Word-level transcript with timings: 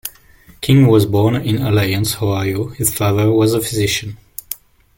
King 0.61 0.87
was 0.87 1.05
born 1.05 1.35
in 1.35 1.61
Alliance, 1.61 2.15
Ohio; 2.15 2.69
his 2.69 2.91
father 2.91 3.29
was 3.31 3.53
a 3.53 3.61
physician. 3.61 4.17